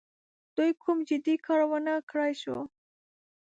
دوی 0.55 0.71
کوم 0.83 0.97
جدي 1.09 1.35
کار 1.45 1.61
ونه 1.67 1.93
کړای 2.09 2.33
سو. 2.41 2.55